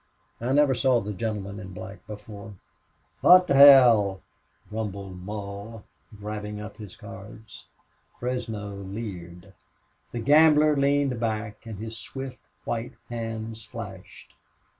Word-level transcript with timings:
"I 0.39 0.51
never 0.51 0.73
saw 0.73 0.99
the 0.99 1.13
gentleman 1.13 1.59
in 1.59 1.73
black 1.73 2.07
before." 2.07 2.55
"What 3.21 3.45
th' 3.47 3.51
hell!" 3.51 4.21
rumbled 4.71 5.19
Mull, 5.21 5.83
grabbing 6.19 6.59
up 6.59 6.77
his 6.77 6.95
cards. 6.95 7.65
Fresno 8.19 8.77
leered. 8.77 9.53
The 10.11 10.17
gambler 10.17 10.75
leaned 10.75 11.19
back 11.19 11.67
and 11.67 11.77
his 11.77 11.99
swift 11.99 12.39
white 12.65 12.93
hands 13.11 13.63
flashed. 13.63 14.33